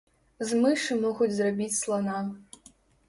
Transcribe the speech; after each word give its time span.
З 0.51 0.61
мышы 0.61 0.97
могуць 1.03 1.29
зрабіць 1.35 1.71
слана. 1.83 2.17